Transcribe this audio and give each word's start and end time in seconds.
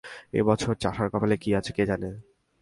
এ 0.33 0.41
বছর 0.43 0.73
চাষার 0.75 1.07
কপালে 1.09 1.35
কী 1.37 1.49
আছে 1.53 1.71
কে 1.73 1.83
জানে। 1.85 2.09